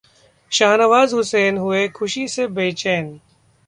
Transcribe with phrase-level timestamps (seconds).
[0.51, 3.19] शाहनवाज हुसैन हुए खुशी से बेचैन